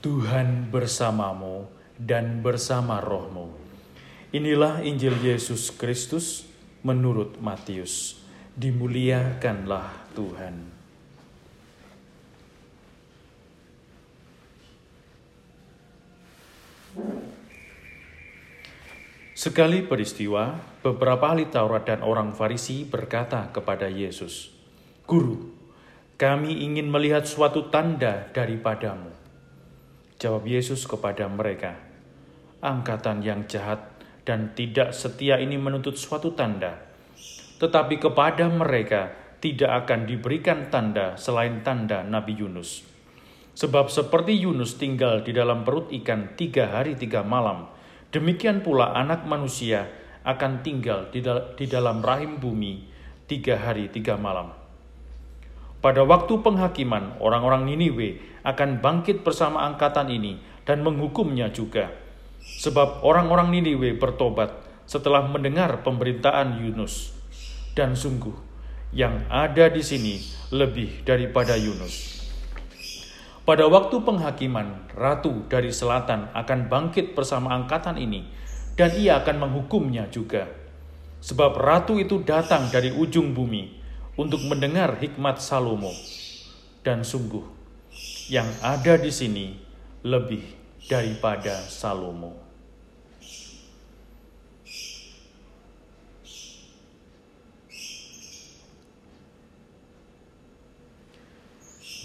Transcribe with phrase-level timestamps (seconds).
[0.00, 1.68] Tuhan bersamamu
[2.00, 3.52] dan bersama rohmu.
[4.32, 6.48] Inilah Injil Yesus Kristus
[6.80, 8.16] menurut Matius.
[8.56, 10.56] Dimuliakanlah Tuhan.
[19.36, 24.48] Sekali peristiwa, beberapa ahli Taurat dan orang Farisi berkata kepada Yesus,
[25.04, 25.52] "Guru,
[26.16, 29.19] kami ingin melihat suatu tanda daripadamu."
[30.20, 31.80] Jawab Yesus kepada mereka,
[32.60, 33.80] "Angkatan yang jahat
[34.28, 36.76] dan tidak setia ini menuntut suatu tanda,
[37.56, 42.84] tetapi kepada mereka tidak akan diberikan tanda selain tanda Nabi Yunus.
[43.56, 47.72] Sebab seperti Yunus tinggal di dalam perut ikan tiga hari tiga malam,
[48.12, 49.88] demikian pula anak manusia
[50.20, 52.84] akan tinggal di, dal di dalam rahim bumi
[53.24, 54.59] tiga hari tiga malam.
[55.80, 60.36] Pada waktu penghakiman, orang-orang Niniwe akan bangkit bersama angkatan ini
[60.68, 61.88] dan menghukumnya juga.
[62.60, 64.52] Sebab orang-orang Niniwe bertobat
[64.84, 67.16] setelah mendengar pemberitaan Yunus.
[67.72, 68.36] Dan sungguh,
[68.92, 70.20] yang ada di sini
[70.52, 72.28] lebih daripada Yunus.
[73.48, 78.28] Pada waktu penghakiman, ratu dari selatan akan bangkit bersama angkatan ini,
[78.76, 80.44] dan ia akan menghukumnya juga.
[81.24, 83.79] Sebab ratu itu datang dari ujung bumi
[84.16, 85.92] untuk mendengar hikmat Salomo.
[86.80, 87.44] Dan sungguh,
[88.32, 89.52] yang ada di sini
[90.06, 90.42] lebih
[90.88, 92.50] daripada Salomo.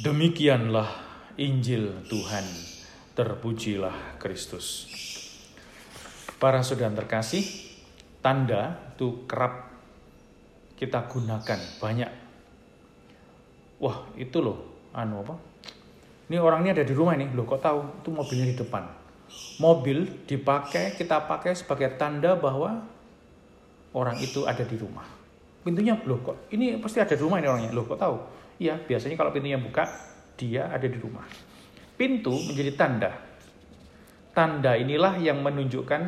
[0.06, 0.92] Demikianlah
[1.40, 2.46] Injil Tuhan.
[3.16, 4.86] Terpujilah Kristus.
[6.36, 7.48] Para saudara terkasih,
[8.20, 9.75] tanda itu kerap
[10.76, 12.12] kita gunakan banyak.
[13.80, 15.36] Wah, itu loh, anu apa?
[16.32, 18.02] Ini orang ini ada di rumah ini, loh kok tahu?
[18.02, 18.84] Itu mobilnya di depan.
[19.60, 22.84] Mobil dipakai, kita pakai sebagai tanda bahwa
[23.96, 25.06] orang itu ada di rumah.
[25.66, 28.16] Pintunya, loh kok ini pasti ada di rumah ini orangnya, loh kok tahu?
[28.60, 29.88] Iya, biasanya kalau pintunya buka,
[30.40, 31.28] dia ada di rumah.
[31.96, 33.12] Pintu menjadi tanda.
[34.36, 36.02] Tanda inilah yang menunjukkan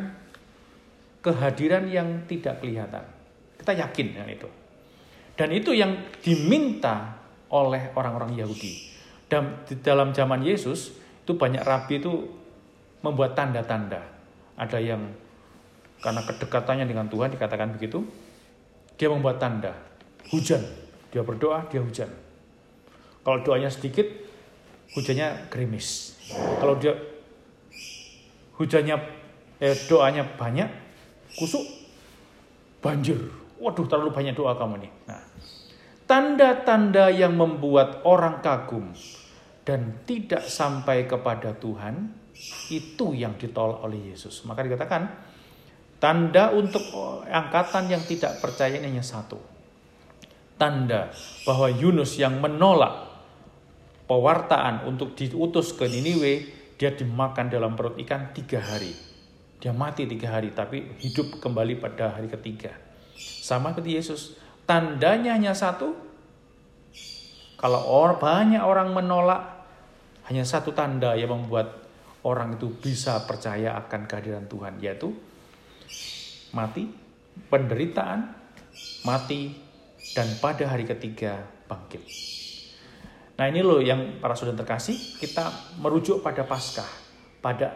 [1.24, 3.04] kehadiran yang tidak kelihatan.
[3.56, 4.48] Kita yakin dengan itu.
[5.38, 7.14] Dan itu yang diminta
[7.54, 8.90] oleh orang-orang Yahudi.
[9.30, 12.10] Dan di dalam zaman Yesus, itu banyak rabi itu
[13.06, 14.02] membuat tanda-tanda.
[14.58, 15.14] Ada yang
[16.02, 18.02] karena kedekatannya dengan Tuhan dikatakan begitu,
[18.98, 19.78] dia membuat tanda.
[20.34, 20.60] Hujan,
[21.14, 22.10] dia berdoa, dia hujan.
[23.22, 24.10] Kalau doanya sedikit,
[24.98, 26.18] hujannya gerimis.
[26.58, 26.98] Kalau dia
[28.58, 28.96] hujannya
[29.62, 30.66] eh, doanya banyak,
[31.38, 31.62] kusuk,
[32.82, 33.18] banjir.
[33.58, 34.92] Waduh, terlalu banyak doa kamu nih.
[35.10, 35.22] Nah,
[36.06, 38.94] tanda-tanda yang membuat orang kagum
[39.66, 42.14] dan tidak sampai kepada Tuhan
[42.72, 44.46] itu yang ditolak oleh Yesus.
[44.46, 45.10] Maka dikatakan
[45.98, 46.82] tanda untuk
[47.26, 49.36] angkatan yang tidak percaya ini hanya satu.
[50.58, 51.12] Tanda
[51.46, 53.06] bahwa Yunus yang menolak
[54.08, 56.34] pewartaan untuk diutus ke Niniwe,
[56.80, 58.90] dia dimakan dalam perut ikan tiga hari.
[59.58, 62.87] Dia mati tiga hari, tapi hidup kembali pada hari ketiga.
[63.18, 64.20] Sama seperti Yesus.
[64.62, 65.98] Tandanya hanya satu.
[67.58, 69.42] Kalau orang, banyak orang menolak,
[70.30, 71.74] hanya satu tanda yang membuat
[72.22, 75.10] orang itu bisa percaya akan kehadiran Tuhan, yaitu
[76.54, 76.86] mati,
[77.50, 78.30] penderitaan,
[79.02, 79.58] mati,
[80.14, 82.02] dan pada hari ketiga bangkit.
[83.38, 86.90] Nah ini loh yang para saudara terkasih, kita merujuk pada Paskah.
[87.38, 87.70] Pada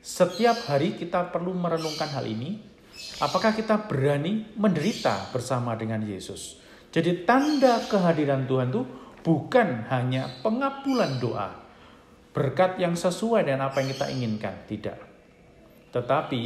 [0.00, 2.73] setiap hari kita perlu merenungkan hal ini.
[3.22, 6.58] Apakah kita berani menderita bersama dengan Yesus?
[6.90, 8.82] Jadi tanda kehadiran Tuhan itu
[9.22, 11.54] bukan hanya pengabulan doa.
[12.34, 14.54] Berkat yang sesuai dengan apa yang kita inginkan.
[14.66, 14.98] Tidak.
[15.94, 16.42] Tetapi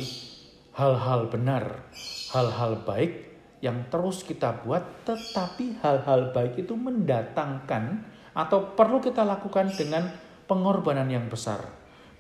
[0.77, 1.89] hal-hal benar,
[2.37, 3.33] hal-hal baik
[3.65, 5.09] yang terus kita buat.
[5.09, 8.05] Tetapi hal-hal baik itu mendatangkan
[8.37, 10.13] atau perlu kita lakukan dengan
[10.45, 11.65] pengorbanan yang besar,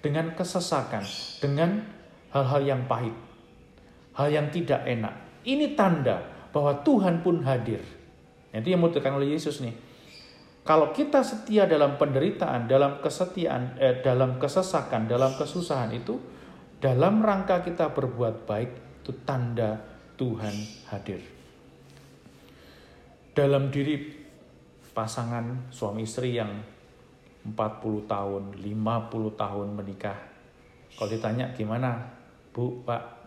[0.00, 1.04] dengan kesesakan,
[1.40, 1.84] dengan
[2.32, 3.12] hal-hal yang pahit,
[4.18, 5.14] hal yang tidak enak.
[5.46, 6.18] Ini tanda
[6.50, 7.80] bahwa Tuhan pun hadir.
[8.50, 9.72] Itu yang ditekan oleh Yesus nih.
[10.66, 16.20] Kalau kita setia dalam penderitaan, dalam kesetiaan, eh, dalam kesesakan, dalam kesusahan itu,
[16.76, 19.80] dalam rangka kita berbuat baik, itu tanda
[20.20, 20.52] Tuhan
[20.92, 21.24] hadir.
[23.32, 24.12] Dalam diri
[24.92, 26.52] pasangan suami istri yang
[27.48, 30.18] 40 tahun, 50 tahun menikah.
[30.98, 31.96] Kalau ditanya gimana,
[32.52, 33.17] Bu, Pak,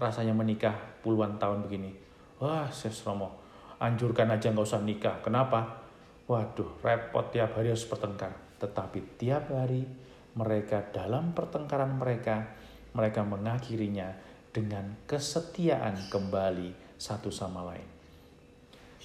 [0.00, 0.72] rasanya menikah
[1.04, 1.92] puluhan tahun begini.
[2.40, 3.36] Wah, Ses Romo,
[3.76, 5.20] anjurkan aja nggak usah nikah.
[5.20, 5.84] Kenapa?
[6.24, 8.32] Waduh, repot tiap hari harus bertengkar.
[8.56, 9.84] Tetapi tiap hari,
[10.32, 12.56] mereka dalam pertengkaran mereka,
[12.96, 14.16] mereka mengakhirinya
[14.56, 17.88] dengan kesetiaan kembali satu sama lain.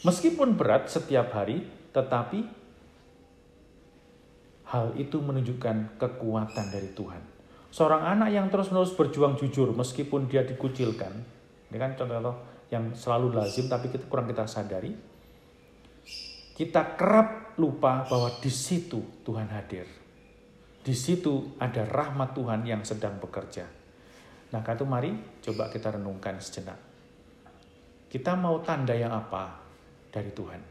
[0.07, 2.39] Meskipun berat setiap hari, tetapi
[4.69, 7.34] hal itu menunjukkan kekuatan dari Tuhan.
[7.75, 11.11] Seorang anak yang terus-menerus berjuang jujur meskipun dia dikucilkan,
[11.67, 14.95] ini kan contoh-contoh yang selalu lazim tapi kita kurang kita sadari.
[16.55, 19.83] Kita kerap lupa bahwa di situ Tuhan hadir.
[20.87, 23.67] Di situ ada rahmat Tuhan yang sedang bekerja.
[24.55, 25.11] Nah, itu mari
[25.43, 26.79] coba kita renungkan sejenak.
[28.07, 29.51] Kita mau tanda yang apa
[30.15, 30.63] dari Tuhan?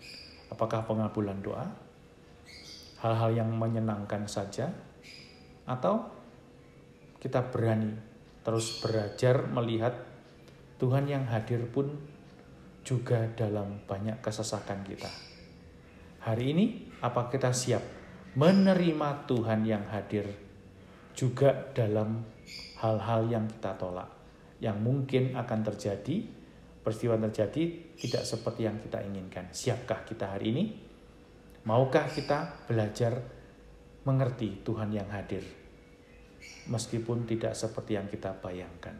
[0.49, 1.69] Apakah pengabulan doa?
[3.05, 4.73] Hal-hal yang menyenangkan saja?
[5.69, 6.14] Atau
[7.25, 7.97] kita berani
[8.45, 9.97] terus belajar melihat
[10.77, 11.89] Tuhan yang hadir pun
[12.85, 15.09] juga dalam banyak kesesakan kita.
[16.21, 17.81] Hari ini, apa kita siap
[18.37, 20.29] menerima Tuhan yang hadir
[21.17, 22.21] juga dalam
[22.85, 24.13] hal-hal yang kita tolak,
[24.61, 26.29] yang mungkin akan terjadi,
[26.85, 29.49] peristiwa terjadi tidak seperti yang kita inginkan.
[29.49, 30.65] Siapkah kita hari ini?
[31.65, 33.25] Maukah kita belajar
[34.05, 35.64] mengerti Tuhan yang hadir,
[36.69, 38.97] meskipun tidak seperti yang kita bayangkan?